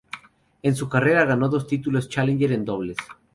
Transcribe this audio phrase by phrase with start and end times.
[0.63, 2.97] En su carrera ganó dos títulos Challenger en dobles.